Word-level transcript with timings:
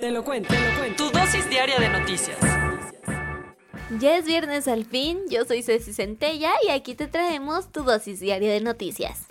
Te 0.00 0.10
lo 0.10 0.24
cuento, 0.24 0.48
te 0.48 0.58
lo 0.58 0.78
cuento. 0.78 1.04
Tu 1.04 1.18
dosis 1.18 1.46
diaria 1.50 1.78
de 1.78 1.90
noticias. 1.90 2.38
Ya 3.98 4.16
es 4.16 4.24
viernes 4.24 4.66
al 4.66 4.86
fin, 4.86 5.18
yo 5.28 5.44
soy 5.44 5.62
Ceci 5.62 5.92
Centella 5.92 6.52
y 6.66 6.70
aquí 6.70 6.94
te 6.94 7.06
traemos 7.06 7.70
tu 7.70 7.82
dosis 7.82 8.18
diaria 8.18 8.50
de 8.50 8.62
noticias. 8.62 9.26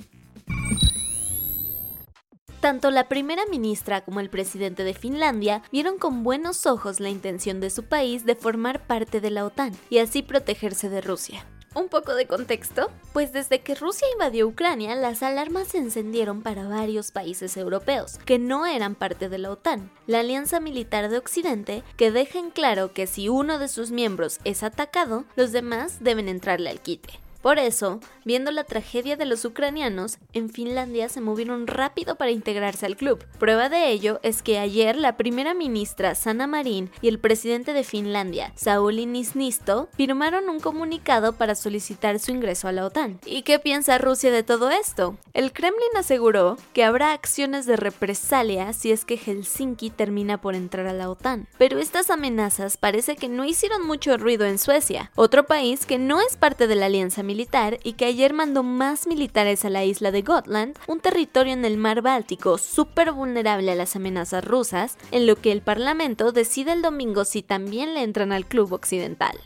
Tanto 2.59 2.91
la 2.91 3.07
primera 3.07 3.47
ministra 3.47 4.01
como 4.01 4.19
el 4.19 4.29
presidente 4.29 4.83
de 4.83 4.93
Finlandia 4.93 5.63
vieron 5.71 5.97
con 5.97 6.23
buenos 6.23 6.67
ojos 6.67 6.99
la 6.99 7.09
intención 7.09 7.59
de 7.61 7.71
su 7.71 7.85
país 7.85 8.25
de 8.27 8.35
formar 8.35 8.85
parte 8.85 9.21
de 9.21 9.31
la 9.31 9.45
OTAN 9.45 9.75
y 9.89 9.97
así 9.97 10.21
protegerse 10.21 10.87
de 10.89 11.01
Rusia. 11.01 11.47
Un 11.79 11.87
poco 11.87 12.13
de 12.13 12.27
contexto, 12.27 12.91
pues 13.13 13.31
desde 13.31 13.61
que 13.61 13.73
Rusia 13.73 14.05
invadió 14.11 14.45
Ucrania, 14.47 14.95
las 14.95 15.23
alarmas 15.23 15.69
se 15.69 15.77
encendieron 15.77 16.41
para 16.41 16.67
varios 16.67 17.11
países 17.11 17.55
europeos 17.55 18.19
que 18.25 18.37
no 18.37 18.65
eran 18.65 18.95
parte 18.95 19.29
de 19.29 19.37
la 19.37 19.51
OTAN, 19.51 19.89
la 20.05 20.19
alianza 20.19 20.59
militar 20.59 21.07
de 21.07 21.17
Occidente 21.17 21.83
que 21.95 22.11
deja 22.11 22.37
en 22.37 22.49
claro 22.49 22.91
que 22.91 23.07
si 23.07 23.29
uno 23.29 23.59
de 23.59 23.69
sus 23.69 23.91
miembros 23.91 24.41
es 24.43 24.61
atacado, 24.61 25.23
los 25.37 25.53
demás 25.53 26.03
deben 26.03 26.27
entrarle 26.27 26.69
al 26.69 26.81
quite. 26.81 27.28
Por 27.41 27.57
eso, 27.57 28.01
viendo 28.25 28.51
la 28.51 28.65
tragedia 28.65 29.15
de 29.15 29.25
los 29.25 29.45
ucranianos, 29.45 30.17
en 30.33 30.49
Finlandia 30.49 31.07
se 31.07 31.21
movieron 31.21 31.67
rápido 31.67 32.15
para 32.15 32.31
integrarse 32.31 32.85
al 32.85 32.97
club. 32.97 33.23
Prueba 33.39 33.69
de 33.69 33.89
ello 33.89 34.19
es 34.23 34.41
que 34.41 34.59
ayer 34.59 34.97
la 34.97 35.15
primera 35.15 35.53
ministra 35.53 36.15
Sanna 36.15 36.47
Marin 36.47 36.91
y 37.01 37.07
el 37.07 37.17
presidente 37.17 37.71
de 37.71 37.85
Finlandia, 37.85 38.51
Sauli 38.55 39.05
Niinisto, 39.05 39.87
firmaron 39.95 40.49
un 40.49 40.59
comunicado 40.59 41.33
para 41.33 41.55
solicitar 41.55 42.19
su 42.19 42.31
ingreso 42.31 42.67
a 42.67 42.73
la 42.73 42.85
OTAN. 42.85 43.19
¿Y 43.25 43.43
qué 43.43 43.57
piensa 43.57 43.97
Rusia 43.97 44.31
de 44.31 44.43
todo 44.43 44.69
esto? 44.69 45.17
El 45.33 45.53
Kremlin 45.53 45.95
aseguró 45.95 46.57
que 46.73 46.83
habrá 46.83 47.13
acciones 47.13 47.65
de 47.65 47.77
represalia 47.77 48.73
si 48.73 48.91
es 48.91 49.05
que 49.05 49.17
Helsinki 49.17 49.91
termina 49.91 50.41
por 50.41 50.55
entrar 50.55 50.87
a 50.87 50.93
la 50.93 51.09
OTAN. 51.09 51.47
Pero 51.57 51.79
estas 51.79 52.09
amenazas 52.09 52.75
parece 52.75 53.15
que 53.15 53.29
no 53.29 53.45
hicieron 53.45 53.87
mucho 53.87 54.17
ruido 54.17 54.45
en 54.45 54.59
Suecia, 54.59 55.11
otro 55.15 55.45
país 55.45 55.85
que 55.85 55.97
no 55.97 56.19
es 56.19 56.35
parte 56.35 56.67
de 56.67 56.75
la 56.75 56.87
alianza 56.87 57.23
militar 57.29 57.77
y 57.83 57.93
que 57.93 58.05
ayer 58.05 58.33
mandó 58.33 58.63
más 58.63 59.05
militares 59.05 59.63
a 59.63 59.69
la 59.69 59.85
isla 59.85 60.09
de 60.09 60.23
Gotland, 60.23 60.75
un 60.87 60.99
territorio 60.99 61.53
en 61.53 61.63
el 61.63 61.77
mar 61.77 62.01
Báltico 62.01 62.57
súper 62.57 63.11
vulnerable 63.11 63.71
a 63.71 63.75
las 63.75 63.95
amenazas 63.95 64.43
rusas, 64.43 64.97
en 65.11 65.27
lo 65.27 65.35
que 65.35 65.51
el 65.51 65.61
Parlamento 65.61 66.31
decide 66.31 66.71
el 66.71 66.81
domingo 66.81 67.25
si 67.25 67.43
también 67.43 67.93
le 67.93 68.01
entran 68.01 68.31
al 68.31 68.47
club 68.47 68.73
occidental. 68.73 69.37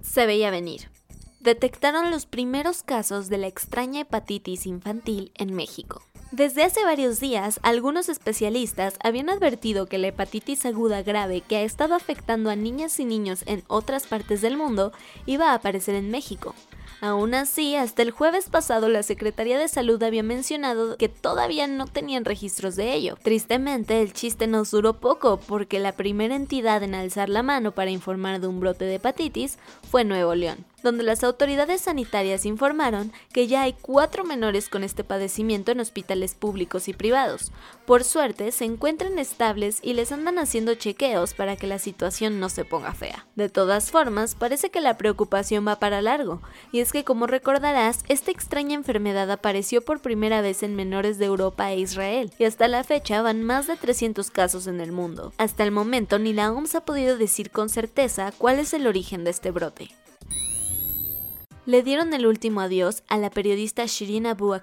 Se 0.00 0.24
veía 0.24 0.50
venir. 0.50 0.88
Detectaron 1.40 2.10
los 2.10 2.24
primeros 2.24 2.82
casos 2.82 3.28
de 3.28 3.36
la 3.36 3.48
extraña 3.48 4.00
hepatitis 4.00 4.64
infantil 4.64 5.30
en 5.34 5.54
México. 5.54 6.02
Desde 6.36 6.64
hace 6.64 6.82
varios 6.82 7.20
días, 7.20 7.60
algunos 7.62 8.08
especialistas 8.08 8.94
habían 9.04 9.30
advertido 9.30 9.86
que 9.86 9.98
la 9.98 10.08
hepatitis 10.08 10.66
aguda 10.66 11.04
grave 11.04 11.42
que 11.42 11.58
ha 11.58 11.62
estado 11.62 11.94
afectando 11.94 12.50
a 12.50 12.56
niñas 12.56 12.98
y 12.98 13.04
niños 13.04 13.44
en 13.46 13.62
otras 13.68 14.08
partes 14.08 14.40
del 14.40 14.56
mundo 14.56 14.90
iba 15.26 15.52
a 15.52 15.54
aparecer 15.54 15.94
en 15.94 16.10
México. 16.10 16.56
Aún 17.00 17.34
así, 17.34 17.76
hasta 17.76 18.02
el 18.02 18.10
jueves 18.10 18.50
pasado 18.50 18.88
la 18.88 19.04
Secretaría 19.04 19.60
de 19.60 19.68
Salud 19.68 20.02
había 20.02 20.24
mencionado 20.24 20.96
que 20.96 21.08
todavía 21.08 21.68
no 21.68 21.86
tenían 21.86 22.24
registros 22.24 22.74
de 22.74 22.94
ello. 22.94 23.16
Tristemente, 23.22 24.02
el 24.02 24.12
chiste 24.12 24.48
nos 24.48 24.72
duró 24.72 24.94
poco 24.94 25.38
porque 25.38 25.78
la 25.78 25.92
primera 25.92 26.34
entidad 26.34 26.82
en 26.82 26.96
alzar 26.96 27.28
la 27.28 27.44
mano 27.44 27.76
para 27.76 27.92
informar 27.92 28.40
de 28.40 28.48
un 28.48 28.58
brote 28.58 28.86
de 28.86 28.96
hepatitis 28.96 29.56
fue 29.88 30.02
Nuevo 30.02 30.34
León 30.34 30.73
donde 30.84 31.02
las 31.02 31.24
autoridades 31.24 31.80
sanitarias 31.80 32.44
informaron 32.46 33.10
que 33.32 33.48
ya 33.48 33.62
hay 33.62 33.72
cuatro 33.72 34.22
menores 34.22 34.68
con 34.68 34.84
este 34.84 35.02
padecimiento 35.02 35.72
en 35.72 35.80
hospitales 35.80 36.34
públicos 36.34 36.86
y 36.88 36.92
privados. 36.92 37.50
Por 37.86 38.04
suerte, 38.04 38.52
se 38.52 38.66
encuentran 38.66 39.18
estables 39.18 39.78
y 39.82 39.94
les 39.94 40.12
andan 40.12 40.38
haciendo 40.38 40.74
chequeos 40.74 41.34
para 41.34 41.56
que 41.56 41.66
la 41.66 41.78
situación 41.78 42.38
no 42.38 42.50
se 42.50 42.64
ponga 42.64 42.92
fea. 42.92 43.26
De 43.34 43.48
todas 43.48 43.90
formas, 43.90 44.34
parece 44.34 44.70
que 44.70 44.80
la 44.80 44.98
preocupación 44.98 45.66
va 45.66 45.80
para 45.80 46.02
largo, 46.02 46.42
y 46.70 46.80
es 46.80 46.92
que 46.92 47.02
como 47.02 47.26
recordarás, 47.26 48.04
esta 48.08 48.30
extraña 48.30 48.74
enfermedad 48.74 49.30
apareció 49.30 49.82
por 49.82 50.00
primera 50.00 50.42
vez 50.42 50.62
en 50.62 50.76
menores 50.76 51.18
de 51.18 51.24
Europa 51.24 51.72
e 51.72 51.80
Israel, 51.80 52.30
y 52.38 52.44
hasta 52.44 52.68
la 52.68 52.84
fecha 52.84 53.22
van 53.22 53.42
más 53.42 53.66
de 53.66 53.76
300 53.76 54.30
casos 54.30 54.66
en 54.66 54.82
el 54.82 54.92
mundo. 54.92 55.32
Hasta 55.38 55.64
el 55.64 55.70
momento 55.70 56.18
ni 56.18 56.34
la 56.34 56.52
OMS 56.52 56.74
ha 56.74 56.84
podido 56.84 57.16
decir 57.16 57.50
con 57.50 57.70
certeza 57.70 58.32
cuál 58.36 58.58
es 58.58 58.74
el 58.74 58.86
origen 58.86 59.24
de 59.24 59.30
este 59.30 59.50
brote 59.50 59.88
le 61.66 61.82
dieron 61.82 62.12
el 62.12 62.26
último 62.26 62.60
adiós 62.60 63.02
a 63.08 63.16
la 63.16 63.30
periodista 63.30 63.86
Shirin 63.86 64.26
Abu. 64.26 64.54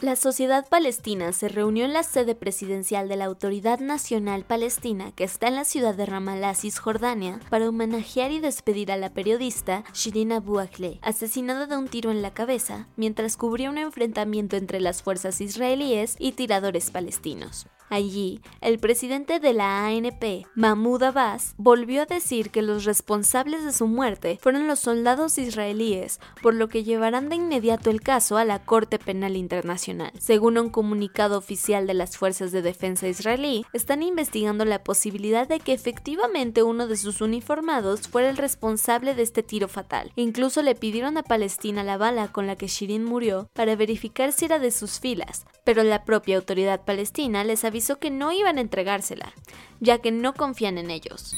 La 0.00 0.16
sociedad 0.16 0.66
palestina 0.68 1.32
se 1.32 1.48
reunió 1.48 1.84
en 1.84 1.92
la 1.92 2.02
sede 2.02 2.34
presidencial 2.34 3.08
de 3.08 3.16
la 3.16 3.26
Autoridad 3.26 3.80
Nacional 3.80 4.44
Palestina, 4.44 5.12
que 5.12 5.24
está 5.24 5.48
en 5.48 5.56
la 5.56 5.64
ciudad 5.64 5.94
de 5.94 6.06
Ramallah, 6.06 6.54
Cisjordania, 6.54 7.38
para 7.50 7.68
homenajear 7.68 8.32
y 8.32 8.40
despedir 8.40 8.90
a 8.90 8.96
la 8.96 9.10
periodista 9.10 9.84
Shirin 9.92 10.32
Abu 10.32 10.58
asesinada 11.02 11.66
de 11.66 11.76
un 11.76 11.86
tiro 11.86 12.10
en 12.10 12.22
la 12.22 12.32
cabeza 12.32 12.88
mientras 12.96 13.36
cubría 13.36 13.70
un 13.70 13.78
enfrentamiento 13.78 14.56
entre 14.56 14.80
las 14.80 15.02
fuerzas 15.02 15.40
israelíes 15.40 16.16
y 16.18 16.32
tiradores 16.32 16.90
palestinos. 16.90 17.66
Allí, 17.90 18.40
el 18.60 18.78
presidente 18.78 19.40
de 19.40 19.52
la 19.52 19.84
ANP, 19.84 20.46
Mahmoud 20.54 21.02
Abbas, 21.02 21.54
volvió 21.56 22.02
a 22.02 22.06
decir 22.06 22.50
que 22.50 22.62
los 22.62 22.84
responsables 22.84 23.64
de 23.64 23.72
su 23.72 23.88
muerte 23.88 24.38
fueron 24.40 24.68
los 24.68 24.78
soldados 24.78 25.38
israelíes, 25.38 26.20
por 26.40 26.54
lo 26.54 26.68
que 26.68 26.84
llevarán 26.84 27.28
de 27.28 27.34
inmediato 27.34 27.90
el 27.90 28.00
caso 28.00 28.36
a 28.36 28.44
la 28.44 28.60
Corte 28.60 29.00
Penal 29.00 29.34
Internacional. 29.34 30.12
Según 30.20 30.56
un 30.56 30.70
comunicado 30.70 31.36
oficial 31.36 31.88
de 31.88 31.94
las 31.94 32.16
Fuerzas 32.16 32.52
de 32.52 32.62
Defensa 32.62 33.08
israelí, 33.08 33.66
están 33.72 34.04
investigando 34.04 34.64
la 34.64 34.84
posibilidad 34.84 35.48
de 35.48 35.58
que 35.58 35.72
efectivamente 35.72 36.62
uno 36.62 36.86
de 36.86 36.96
sus 36.96 37.20
uniformados 37.20 38.06
fuera 38.06 38.30
el 38.30 38.36
responsable 38.36 39.16
de 39.16 39.22
este 39.22 39.42
tiro 39.42 39.66
fatal. 39.66 40.12
Incluso 40.14 40.62
le 40.62 40.76
pidieron 40.76 41.18
a 41.18 41.24
Palestina 41.24 41.82
la 41.82 41.96
bala 41.96 42.28
con 42.30 42.46
la 42.46 42.54
que 42.54 42.68
Shirin 42.68 43.02
murió 43.02 43.50
para 43.52 43.74
verificar 43.74 44.30
si 44.30 44.44
era 44.44 44.60
de 44.60 44.70
sus 44.70 45.00
filas, 45.00 45.44
pero 45.64 45.82
la 45.82 46.04
propia 46.04 46.36
autoridad 46.36 46.84
palestina 46.84 47.42
les 47.42 47.64
avisó 47.64 47.79
que 47.98 48.10
no 48.10 48.32
iban 48.32 48.58
a 48.58 48.60
entregársela, 48.60 49.32
ya 49.80 49.98
que 49.98 50.12
no 50.12 50.34
confían 50.34 50.78
en 50.78 50.90
ellos. 50.90 51.34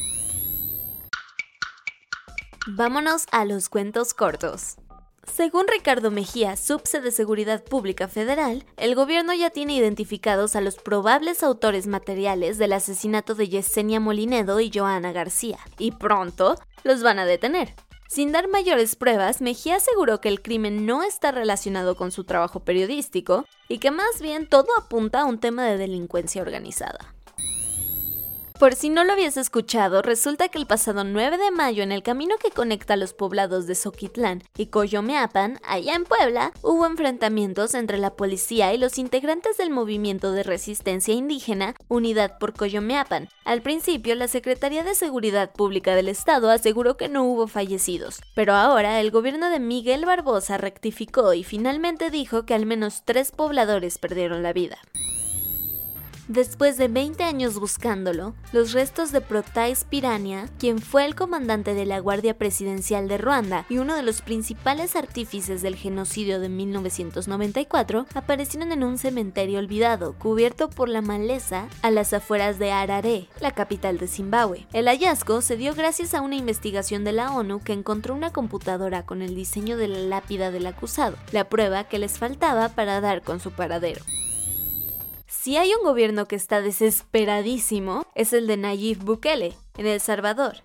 Vámonos 2.67 3.27
a 3.33 3.45
los 3.45 3.69
cuentos 3.69 4.15
cortos. 4.15 4.77
Según 5.25 5.67
Ricardo 5.69 6.11
Mejía, 6.11 6.57
subse 6.57 7.01
de 7.01 7.13
Seguridad 7.13 7.63
Pública 7.63 8.09
Federal, 8.09 8.65
el 8.77 8.95
gobierno 8.95 9.33
ya 9.33 9.51
tiene 9.51 9.77
identificados 9.77 10.57
a 10.57 10.61
los 10.61 10.77
probables 10.77 11.43
autores 11.43 11.87
materiales 11.87 12.59
del 12.59 12.73
asesinato 12.73 13.35
de 13.35 13.49
Yesenia 13.49 14.01
Molinedo 14.01 14.59
y 14.61 14.71
Joana 14.73 15.13
García, 15.13 15.59
y 15.79 15.93
pronto 15.93 16.57
los 16.83 17.03
van 17.03 17.21
a 17.21 17.25
detener. 17.25 17.75
Sin 18.13 18.31
dar 18.31 18.47
mayores 18.47 18.95
pruebas, 18.95 19.41
Mejía 19.41 19.77
aseguró 19.77 20.21
que 20.21 20.29
el 20.29 20.43
crimen 20.43 20.85
no 20.85 21.03
está 21.03 21.33
relacionado 21.33 21.97
con 21.97 22.13
su 22.13 22.25
trabajo 22.25 22.61
periodístico 22.61 23.47
y 23.69 23.79
que 23.79 23.91
más 23.91 24.21
bien 24.21 24.47
todo 24.47 24.67
apunta 24.77 25.23
a 25.23 25.25
un 25.25 25.39
tema 25.39 25.65
de 25.65 25.79
delincuencia 25.79 26.43
organizada. 26.43 27.15
Por 28.63 28.77
si 28.77 28.91
no 28.91 29.03
lo 29.03 29.15
habías 29.15 29.37
escuchado, 29.37 30.03
resulta 30.03 30.49
que 30.49 30.57
el 30.57 30.69
pasado 30.69 31.03
9 31.03 31.37
de 31.37 31.51
mayo 31.51 31.83
en 31.83 31.91
el 31.91 32.05
camino 32.05 32.37
que 32.41 32.53
conecta 32.53 32.95
los 32.95 33.13
poblados 33.13 33.67
de 33.67 33.75
Soquitlán 33.75 34.45
y 34.57 34.67
Coyomeapan, 34.67 35.59
allá 35.65 35.97
en 35.97 36.05
Puebla, 36.05 36.53
hubo 36.63 36.87
enfrentamientos 36.87 37.75
entre 37.75 37.99
la 37.99 38.15
policía 38.15 38.73
y 38.73 38.79
los 38.79 38.99
integrantes 38.99 39.57
del 39.57 39.71
movimiento 39.71 40.31
de 40.31 40.45
resistencia 40.45 41.13
indígena 41.13 41.75
Unidad 41.89 42.39
por 42.39 42.53
Coyomeapan. 42.53 43.29
Al 43.45 43.63
principio, 43.63 44.15
la 44.15 44.29
Secretaría 44.29 44.85
de 44.85 44.95
Seguridad 44.95 45.53
Pública 45.53 45.97
del 45.97 46.09
Estado 46.09 46.49
aseguró 46.49 46.97
que 46.97 47.09
no 47.09 47.25
hubo 47.25 47.49
fallecidos, 47.49 48.21
pero 48.37 48.55
ahora 48.55 49.01
el 49.01 49.11
gobierno 49.11 49.51
de 49.51 49.59
Miguel 49.59 50.07
Barbosa 50.07 50.57
rectificó 50.57 51.35
y 51.35 51.43
finalmente 51.43 52.13
dijo 52.13 52.47
que 52.47 52.55
al 52.55 52.67
menos 52.67 53.03
tres 53.05 53.33
pobladores 53.33 53.99
perdieron 53.99 54.45
la 54.45 54.53
vida. 54.53 54.79
Después 56.33 56.79
de 56.79 56.89
20 56.89 57.25
años 57.25 57.61
buscándolo, 57.61 58.33
los 58.53 58.73
restos 58.73 59.13
de 59.13 59.21
Protais 59.21 59.85
Pirania, 59.85 60.49
quien 60.59 60.79
fue 60.79 61.05
el 61.05 61.15
comandante 61.15 61.75
de 61.75 61.85
la 61.85 61.99
Guardia 61.99 62.39
Presidencial 62.39 63.07
de 63.07 63.19
Ruanda 63.19 63.67
y 63.69 63.77
uno 63.77 63.95
de 63.95 64.03
los 64.03 64.23
principales 64.23 64.97
artífices 64.97 65.61
del 65.61 65.77
genocidio 65.77 66.41
de 66.41 66.49
1994, 66.49 68.07
aparecieron 68.15 68.73
en 68.73 68.83
un 68.83 68.97
cementerio 68.97 69.59
olvidado, 69.59 70.15
cubierto 70.15 70.71
por 70.71 70.89
la 70.89 71.03
maleza 71.03 71.69
a 71.83 71.91
las 71.91 72.15
afueras 72.15 72.59
de 72.59 72.73
Harare, 72.73 73.29
la 73.39 73.51
capital 73.51 73.99
de 73.99 74.09
Zimbabue. 74.09 74.67
El 74.73 74.89
hallazgo 74.89 75.43
se 75.43 75.59
dio 75.59 75.75
gracias 75.75 76.15
a 76.15 76.23
una 76.23 76.37
investigación 76.37 77.05
de 77.05 77.13
la 77.13 77.31
ONU 77.31 77.61
que 77.61 77.75
encontró 77.75 78.15
una 78.15 78.33
computadora 78.33 79.05
con 79.05 79.21
el 79.21 79.35
diseño 79.35 79.77
de 79.77 79.89
la 79.89 79.99
lápida 79.99 80.51
del 80.51 80.65
acusado, 80.65 81.19
la 81.31 81.51
prueba 81.51 81.85
que 81.85 81.99
les 81.99 82.17
faltaba 82.17 82.71
para 82.71 83.03
dar 83.03 83.21
con 83.21 83.39
su 83.39 83.51
paradero. 83.51 84.03
Si 85.33 85.57
hay 85.57 85.73
un 85.75 85.83
gobierno 85.83 86.29
que 86.29 86.37
está 86.37 86.61
desesperadísimo, 86.61 88.07
es 88.15 88.35
el 88.35 88.47
de 88.47 88.59
Nayib 88.59 88.99
Bukele, 88.99 89.55
en 89.79 89.87
El 89.87 89.99
Salvador, 90.01 90.59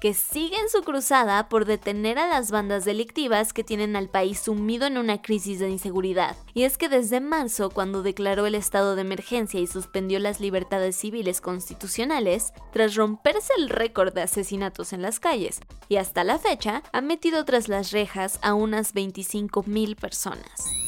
que 0.00 0.14
sigue 0.14 0.56
en 0.56 0.70
su 0.70 0.82
cruzada 0.82 1.48
por 1.48 1.64
detener 1.64 2.18
a 2.18 2.28
las 2.28 2.52
bandas 2.52 2.84
delictivas 2.84 3.52
que 3.52 3.64
tienen 3.64 3.96
al 3.96 4.08
país 4.08 4.38
sumido 4.38 4.86
en 4.86 4.98
una 4.98 5.20
crisis 5.20 5.58
de 5.58 5.68
inseguridad. 5.68 6.36
Y 6.54 6.62
es 6.62 6.78
que 6.78 6.88
desde 6.88 7.20
marzo, 7.20 7.70
cuando 7.70 8.02
declaró 8.02 8.46
el 8.46 8.54
estado 8.54 8.94
de 8.94 9.02
emergencia 9.02 9.58
y 9.58 9.66
suspendió 9.66 10.20
las 10.20 10.40
libertades 10.40 10.96
civiles 10.96 11.40
constitucionales, 11.40 12.52
tras 12.72 12.94
romperse 12.94 13.52
el 13.58 13.68
récord 13.68 14.14
de 14.14 14.22
asesinatos 14.22 14.92
en 14.92 15.02
las 15.02 15.18
calles, 15.18 15.60
y 15.88 15.96
hasta 15.96 16.22
la 16.22 16.38
fecha, 16.38 16.84
ha 16.92 17.00
metido 17.00 17.44
tras 17.44 17.68
las 17.68 17.90
rejas 17.90 18.38
a 18.42 18.54
unas 18.54 18.94
25.000 18.94 19.96
personas. 19.96 20.83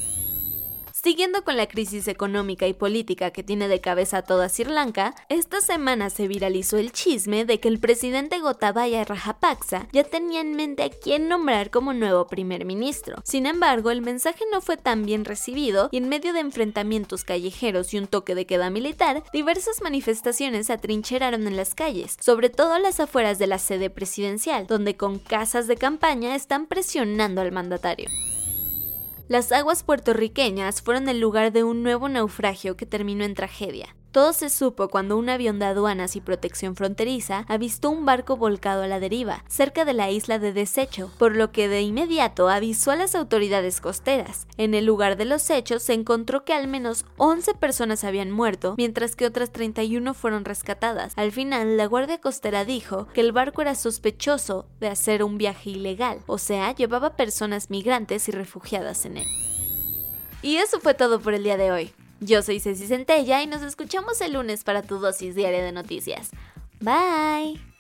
Siguiendo 1.07 1.45
con 1.45 1.57
la 1.57 1.69
crisis 1.69 2.09
económica 2.09 2.67
y 2.67 2.73
política 2.73 3.31
que 3.31 3.45
tiene 3.45 3.69
de 3.69 3.81
cabeza 3.81 4.23
toda 4.23 4.49
Sri 4.49 4.65
Lanka, 4.65 5.15
esta 5.29 5.61
semana 5.61 6.11
se 6.11 6.27
viralizó 6.27 6.79
el 6.79 6.91
chisme 6.91 7.45
de 7.45 7.61
que 7.61 7.69
el 7.69 7.79
presidente 7.79 8.41
Gotabaya 8.41 9.05
Rajapaksa 9.05 9.87
ya 9.93 10.03
tenía 10.03 10.41
en 10.41 10.57
mente 10.57 10.83
a 10.83 10.91
quién 10.91 11.29
nombrar 11.29 11.71
como 11.71 11.93
nuevo 11.93 12.27
primer 12.27 12.65
ministro. 12.65 13.23
Sin 13.23 13.47
embargo, 13.47 13.93
el 13.93 14.03
mensaje 14.03 14.43
no 14.51 14.61
fue 14.61 14.77
tan 14.77 15.07
bien 15.07 15.25
recibido 15.25 15.91
y 15.93 15.99
en 15.99 16.09
medio 16.09 16.33
de 16.33 16.41
enfrentamientos 16.41 17.23
callejeros 17.23 17.95
y 17.95 17.99
un 17.99 18.09
toque 18.09 18.35
de 18.35 18.47
queda 18.47 18.69
militar, 18.69 19.23
diversas 19.33 19.83
manifestaciones 19.83 20.67
se 20.67 20.73
atrincheraron 20.73 21.47
en 21.47 21.57
las 21.57 21.77
calles, 21.77 22.17
sobre 22.19 22.51
todo 22.51 22.81
las 22.81 22.99
afueras 22.99 23.39
de 23.39 23.47
la 23.47 23.61
sede 23.61 23.91
presidencial, 23.91 24.67
donde 24.67 24.97
con 24.97 25.21
casas 25.21 25.69
de 25.69 25.77
campaña 25.77 26.35
están 26.35 26.67
presionando 26.67 27.43
al 27.43 27.53
mandatario. 27.53 28.11
Las 29.29 29.51
aguas 29.51 29.83
puertorriqueñas 29.83 30.83
fueron 30.83 31.09
el 31.09 31.19
lugar 31.19 31.51
de 31.51 31.65
un 31.65 31.83
nuevo 31.83 32.09
naufragio 32.09 32.77
que 32.77 32.87
terminó 32.87 33.25
en 33.25 33.35
tragedia. 33.35 33.97
Todo 34.17 34.33
se 34.33 34.49
supo 34.49 34.89
cuando 34.89 35.19
un 35.19 35.29
avión 35.29 35.59
de 35.59 35.67
aduanas 35.67 36.17
y 36.17 36.23
protección 36.23 36.75
fronteriza 36.75 37.45
avistó 37.49 37.91
un 37.91 38.07
barco 38.07 38.39
volcado 38.39 38.83
a 38.83 38.87
la 38.87 38.99
deriva, 38.99 39.45
cerca 39.47 39.85
de 39.85 39.93
la 39.93 40.11
isla 40.11 40.39
de 40.39 40.55
desecho, 40.55 41.11
por 41.19 41.37
lo 41.37 41.53
que 41.53 41.69
de 41.69 41.83
inmediato 41.83 42.49
avisó 42.49 42.93
a 42.93 42.97
las 42.97 43.15
autoridades 43.15 43.83
costeras. 43.83 44.47
En 44.57 44.73
el 44.73 44.87
lugar 44.87 45.19
de 45.19 45.27
los 45.27 45.51
hechos 45.51 45.83
se 45.83 45.93
encontró 45.93 46.47
que 46.47 46.55
al 46.55 46.67
menos 46.67 47.05
11 47.19 47.57
personas 47.57 48.05
habían 48.05 48.31
muerto, 48.31 48.75
mientras 48.79 49.17
que 49.17 49.27
otras 49.27 49.53
31 49.53 50.15
fueron 50.15 50.47
rescatadas. 50.47 51.13
Al 51.17 51.31
final, 51.31 51.77
la 51.77 51.85
Guardia 51.85 52.19
Costera 52.19 52.65
dijo 52.65 53.09
que 53.09 53.21
el 53.21 53.33
barco 53.33 53.61
era 53.61 53.75
sospechoso 53.75 54.65
de 54.81 54.89
hacer 54.89 55.23
un 55.25 55.37
viaje 55.37 55.69
ilegal, 55.69 56.21
o 56.27 56.39
sea, 56.39 56.75
llevaba 56.75 57.17
personas 57.17 57.69
migrantes 57.69 58.31
y 58.31 58.33
refugiadas 58.33 59.05
en 59.05 59.19
él. 59.19 59.29
Y 60.41 60.57
eso 60.57 60.81
fue 60.81 60.95
todo 60.95 61.21
por 61.21 61.35
el 61.35 61.45
día 61.45 61.59
de 61.59 61.71
hoy. 61.71 61.93
Yo 62.21 62.43
soy 62.43 62.61
Ceci 62.61 62.87
Centella 62.87 63.43
y 63.43 63.47
nos 63.47 63.63
escuchamos 63.63 64.21
el 64.21 64.33
lunes 64.33 64.65
para 64.65 64.83
tu 64.83 64.99
dosis 64.99 65.35
diaria 65.35 65.63
de 65.63 65.73
noticias. 65.73 66.31
Bye. 66.81 67.76